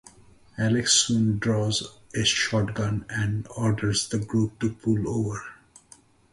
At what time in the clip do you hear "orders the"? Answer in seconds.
3.55-4.17